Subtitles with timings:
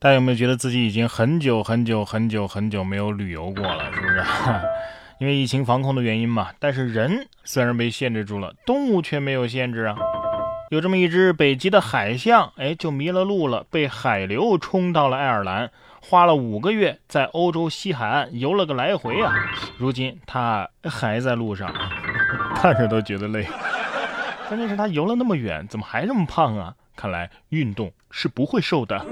[0.00, 3.92] 大家有没有觉得自己已经很久很久很久很久没有旅游过了？
[3.92, 4.22] 是不是？
[5.18, 6.50] 因为疫情防控的原因嘛。
[6.60, 9.96] 但是人虽然被限制住了，动物却没有限制啊。
[10.70, 19.34] 有这么一只北极的海象，哎，就迷了路了，被海流冲到了爱尔兰，花了五个月在欧洲西海岸游了个来回啊。
[19.78, 21.74] 如今它还在路上，
[22.54, 23.44] 看着都觉得累。
[24.46, 26.74] 关键是它游了那么远，怎么还这么胖啊？
[26.94, 29.04] 看来运动是不会瘦的。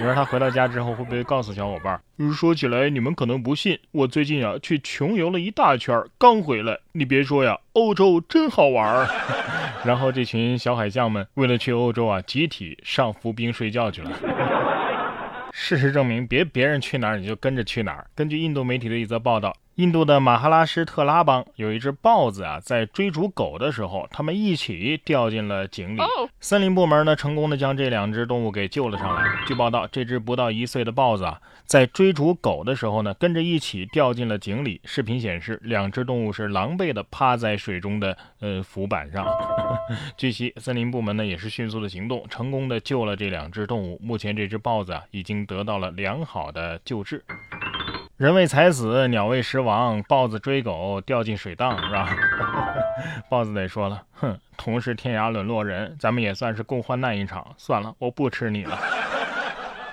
[0.00, 2.00] 你说他回到家之后会不会告诉小伙伴？
[2.32, 6.78] 说起来你们可能不信，我最近啊去穷游了一大圈，刚回来。
[6.92, 9.06] 你别说呀，欧洲真好玩。
[9.84, 14.10] 然后这群小海象们为了去欧洲啊，集体上浮冰睡觉去了。
[15.52, 18.06] 事实证明，别别人去哪儿你就跟着去哪儿。
[18.14, 19.54] 根据印度媒体的一则报道。
[19.76, 26.00] 印度的马哈拉施特拉邦有一只豹子啊，在追逐狗的时候，它们一起掉进了井里。
[26.38, 29.24] 森林部门呢，成功的将这两只动物给救了上来。
[29.46, 34.82] 据报道，这只不到一岁的豹子啊，在追逐狗的时候呢，跟着一起掉进了井里。
[34.84, 39.26] 视频显示，两只动物是狼狈的趴在水中的呃浮板上。
[40.18, 43.98] 据悉，森林部门呢也是迅速的行动，成功的救了这两只动物。
[44.02, 47.24] 目前，这只豹子啊已经得到了良好的救治。
[48.20, 50.02] 人为财死，鸟为食亡。
[50.06, 52.14] 豹子追狗掉进水当，是吧？
[53.30, 57.54] 豹子得说了，哼，同是天涯沦落人，咱们也算是共患难一场。
[57.56, 58.78] 算了，我不吃你了。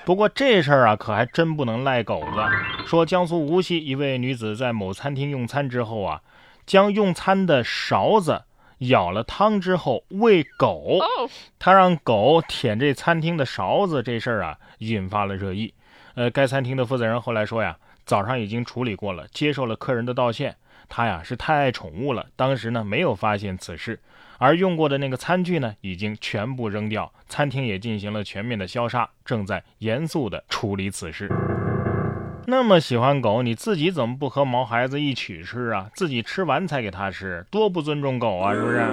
[0.04, 2.86] 不过这事儿啊，可还真不能赖狗子。
[2.86, 6.22] 说江苏无锡一位女子在某餐厅用餐之后啊，
[6.66, 8.44] 将用餐的勺子
[8.80, 11.00] 舀了汤之后喂狗，
[11.58, 15.74] 她让狗舔这餐厅的勺子，这事儿啊引发了热议。
[16.18, 17.78] 呃，该餐厅的负责人后来说呀。
[18.04, 20.56] 早上已经处理过了，接受了客人的道歉。
[20.90, 24.00] 他呀是太爱宠物了，当时呢没有发现此事，
[24.40, 27.12] 而用过的那个餐具呢已经全部扔掉。
[27.28, 31.30] 餐厅也进行了全面的消杀，正在严肃的处理此事。
[32.48, 35.92] 那么喜欢狗，你自己怎么不和毛孩子一起吃啊？
[35.94, 38.88] 自己吃完才给他吃，多不尊重狗啊，是不是？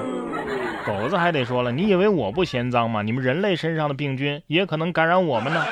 [0.84, 3.00] 狗子还得说了，你以为我不嫌脏吗？
[3.00, 5.64] 你们人类身上的病菌也可能感染我们呢。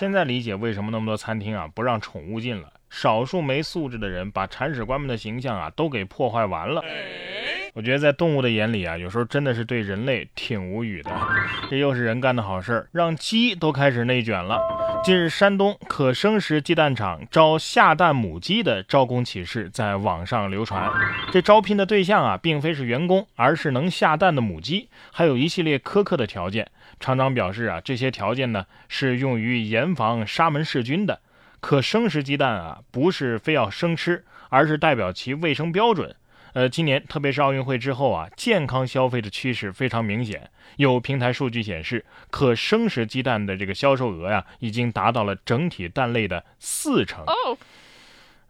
[0.00, 2.72] 现在理解为什么那么多餐厅啊不让宠物进了。
[2.88, 6.82] 少数没素质的人把铲屎官们的形象啊都给破坏完了。
[7.74, 11.10] 我觉得在动物的眼里啊，有时候真的是对人类挺无语的。
[11.68, 14.58] 这又是人干的好事儿，让鸡都开始内卷了。
[15.02, 20.92] 近日，山东可生食鸡蛋厂招下蛋母鸡的招工启事在网上流传。
[21.32, 26.70] 这招聘的对象啊，并非是员工，而是能下蛋的母鸡，还有一系列苛刻的条件。
[27.00, 31.20] 厂长表示啊，这些条件呢是用于严防沙门氏菌的。
[31.60, 36.14] 可生食鸡蛋啊，不是非要生吃，而是代表其卫生标准。
[36.52, 40.50] 呃，今年特别是奥运会之后啊，健康消费的趋势非常明显。
[40.76, 47.24] 有平台数据显示，可生食鸡蛋的这个销售额呀，已经达到了整体蛋类的四成。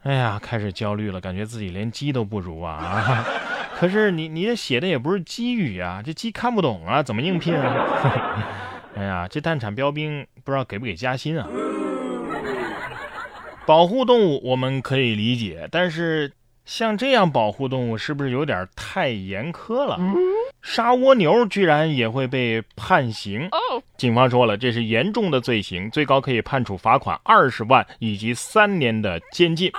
[0.03, 3.25] 哎呀，开始焦虑了，感觉自己连鸡都不如啊。
[3.77, 8.47] 可是你你这写的也不是鸡语啊，这鸡看不懂啊，怎么应聘啊？
[8.97, 11.47] 哎呀，这蛋产标兵不知道给不给加薪啊？
[13.67, 16.33] 保护动物我们可以理解，但是
[16.71, 19.99] 像这样保护动物是不是有点太严苛了？
[20.63, 23.51] 杀蜗牛居然也会被判刑？
[23.97, 29.73] 警方说了，这是严重的罪行，最高可以判处罚款二十万以及三年的监禁。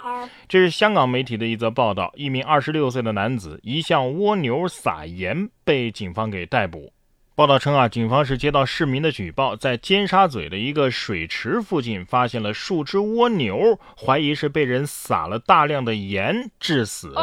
[0.50, 6.92] 这是香港媒体的一则报道，一名二十六岁的男子疑向蜗牛撒盐，被警方给逮捕。
[7.34, 17.14] 报道称啊，警方是接到市民的举报，在尖沙咀的一个水池附近发现了数只蜗牛，怀疑是被人撒了大量的盐致死。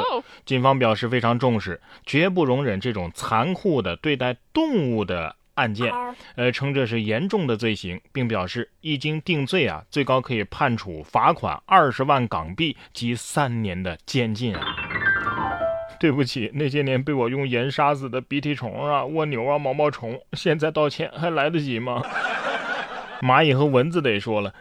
[0.46, 5.92] 警方表示非常重视，绝不容忍这种残酷的对待动物的案件，
[6.36, 14.87] 呃，称这是严重的罪行，并表示一经定罪啊，最高可以判处罚款二十万港币及三年的监禁啊。
[16.00, 22.02] 对不起，那些年被我用盐杀死的鼻涕虫啊、蜗牛啊、毛毛虫，现在道歉还来得及吗？
[23.20, 24.54] 蚂蚁和蚊子得说了，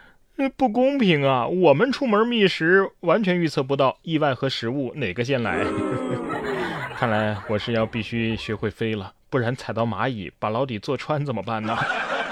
[0.55, 1.45] 不公平啊！
[1.45, 5.63] 我们出门觅食，完全预测不到意外和食物哪个先来。
[6.97, 11.77] 看来我是要必须学会飞了，不然踩到蚂蚁把牢底坐穿怎么办呢？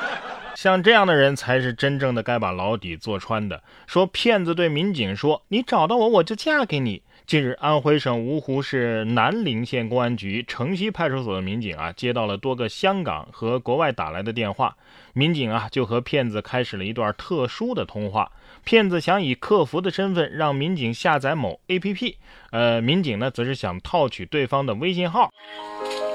[0.56, 3.62] 像这样的人才是真正的该把牢底坐穿的。
[3.86, 14.76] 说骗子对民警说：“你找到我，我就嫁给你。”近日，安徽省芜湖市南陵县公安局城西派出所的民警啊，接到了多个香港和国外打来的电话，
[15.14, 18.32] 民警啊就和骗子开始了一段特殊的通话。
[18.64, 22.16] 骗子想以客服的身份让民警下载某 APP，
[22.52, 25.34] 呃，民警呢则是想套取对方的微信号。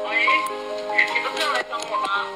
[0.09, 0.17] 喂，
[1.13, 2.29] 你不是要来找我吗？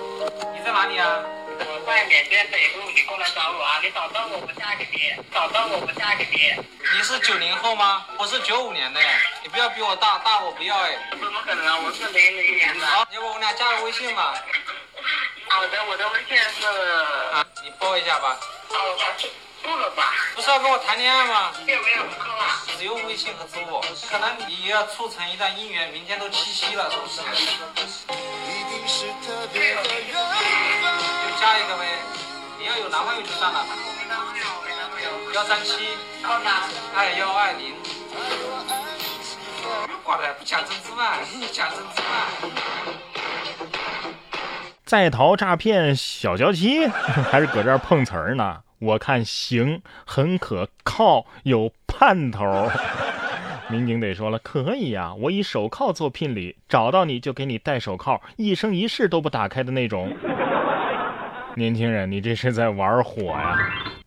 [0.52, 1.22] 你在哪里啊？
[1.60, 2.90] 我在缅甸北部，
[3.24, 3.80] 来找我啊！
[3.82, 6.52] 你找到我，我嫁给你；找到我，我嫁给你。
[6.94, 8.04] 你是九零后吗？
[8.18, 9.00] 我是九五年的，
[9.42, 10.94] 你不要比我大，大我不要哎。
[11.12, 11.78] 怎么可能啊？
[11.82, 12.86] 我是零零年的。
[12.86, 14.34] 好，要不我们俩加个微信吧？
[15.48, 16.66] 好的，我的微信是。
[17.32, 18.36] 啊，你报一下吧。
[18.68, 18.94] 哦，
[19.62, 20.12] 付了吧？
[20.34, 21.50] 不是要跟我谈恋爱吗？
[21.66, 22.60] 有没有扣啊？
[22.76, 23.80] 只有微信和支付宝。
[24.10, 27.22] 可能你要促成一段姻缘，明天都七夕了，是不是？
[27.24, 27.24] 就
[31.40, 31.88] 加一个呗。
[32.64, 33.62] 你要有男朋友就算了。
[34.00, 35.34] 没男朋友，没男朋友。
[35.34, 35.84] 幺三七
[36.22, 36.50] 二三
[36.96, 37.74] 二幺二零。
[40.02, 41.18] 挂了，不讲真知嘛？
[41.52, 42.24] 讲真知嘛？
[44.86, 46.86] 在逃诈骗小娇妻，
[47.30, 48.62] 还是搁这儿碰瓷儿呢？
[48.78, 52.70] 我看行，很可靠，有盼头。
[53.68, 60.10] 民警得说了，可以呀，我以手铐做聘礼，找到你就给你戴手铐，一生一世都不打开的那种。
[61.56, 63.56] 年轻人，你这是在玩火呀！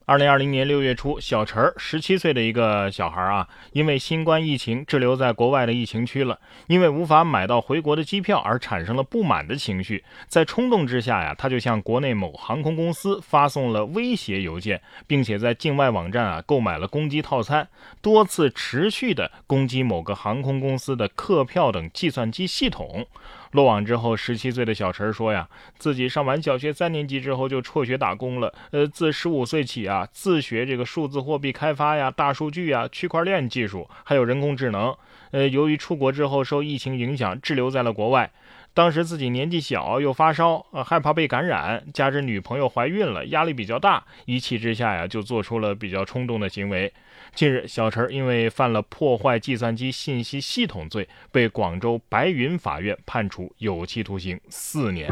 [0.06, 17.68] 二零二零年六月初，小陈儿十七岁的一个小孩啊，因为新冠疫情滞留在国外的疫情区了，因为无法买到回国的机票而产生了不满的情绪，在冲动之下呀，他就向国内某航空公司发送了威胁邮件，并且在境外网站啊购买了攻击套餐，
[18.02, 23.06] 多次持续的攻击某个航空公司的客票等计算机系统。
[23.52, 25.48] 落网之后，十七岁的小陈说呀，
[25.78, 28.54] 自己上完小学三年级之后就辍学打工了。
[28.72, 34.96] 呃，自十五岁起啊，自学这个数字货币开发呀、大数据呀、区块链技术，还有人工智能。
[35.32, 38.32] 呃，由于出国之后受疫情影响，滞留在了国外。
[38.78, 46.94] 当时自己年纪小，又发烧，呃，害怕被感染，加之女朋友怀孕了，压力比较大，一气之下呀，就做出了比较冲动的行为。
[47.34, 55.12] 近日，小陈因为犯了破坏计算机信息系统罪，被广州白云法院判处有期徒刑四年。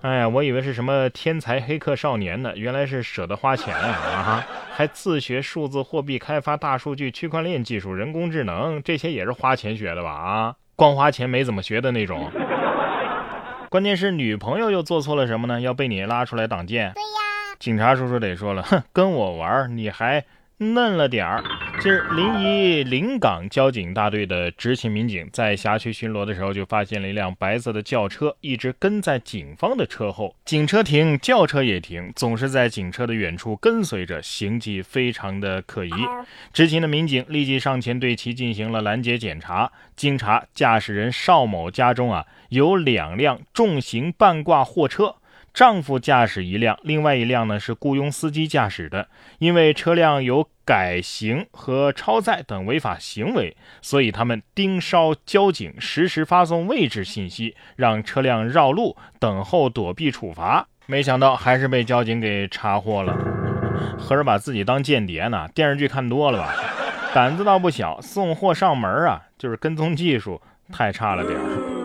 [0.00, 3.90] 哎呀，我以为是什么天才黑客少年呢，原来是舍得花钱啊！
[3.90, 10.10] 啊哈，还自学数字货币开发、大数据、区块链技术、人工智能，这些也是花钱学的吧？
[10.10, 10.54] 啊！
[10.78, 12.30] 光花钱没怎么学的那种，
[13.68, 15.60] 关键是女朋友又做错了什么呢？
[15.60, 16.92] 要被你拉出来挡箭？
[16.94, 20.24] 对呀，警察叔叔得说了，哼，跟我玩你还
[20.58, 21.42] 嫩了点儿。
[21.80, 35.90] 近日，临沂临港交警大队的执勤民警在辖区巡逻的时候，就发现了一辆白色的轿车一直跟在警方的车后，警车停，轿车也停，总是在警车的远处跟随着，行迹非常的可疑。
[36.52, 45.14] 执勤的民警立即上前对其进行了拦截检查，经查，驾驶人邵某家中啊有两辆重型半挂货车。
[45.58, 49.08] 丈夫驾驶一辆，另外一辆呢是雇佣司机驾驶的。
[49.40, 60.68] 因为车辆有改行和超载等违法行为，所以他们盯梢交警，实时发送位置信息，让车辆绕路等候躲避处罚。
[60.86, 63.18] 没想到还是被交警给查获了，
[63.98, 65.48] 合着把自己当间谍呢？
[65.52, 66.54] 电视剧看多了吧？
[67.12, 70.40] 胆子倒不小，送货上门啊，就是跟踪技术
[70.72, 71.77] 太差了点儿。